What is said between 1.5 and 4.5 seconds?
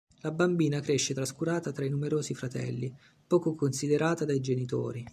tra i numerosi fratelli, poco considerata dai